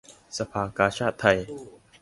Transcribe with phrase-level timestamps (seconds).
[0.37, 1.37] สภากาชาดไทย